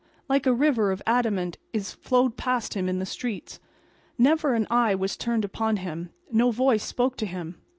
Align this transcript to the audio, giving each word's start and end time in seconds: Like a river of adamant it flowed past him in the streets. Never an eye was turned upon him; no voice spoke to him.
Like 0.27 0.47
a 0.47 0.51
river 0.51 0.91
of 0.91 1.03
adamant 1.05 1.59
it 1.73 1.83
flowed 1.83 2.35
past 2.35 2.73
him 2.73 2.89
in 2.89 2.97
the 2.97 3.05
streets. 3.05 3.59
Never 4.17 4.55
an 4.55 4.65
eye 4.71 4.95
was 4.95 5.15
turned 5.15 5.45
upon 5.45 5.77
him; 5.77 6.09
no 6.31 6.49
voice 6.49 6.83
spoke 6.83 7.15
to 7.17 7.27
him. 7.27 7.57